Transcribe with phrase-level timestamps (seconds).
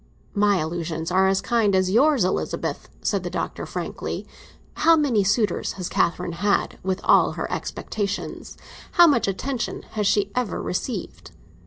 [0.33, 4.25] "My allusions are as kind as yours, Elizabeth," said the Doctor frankly.
[4.77, 10.59] "How many suitors has Catherine had, with all her expectations—how much attention has she ever
[10.59, 11.33] received?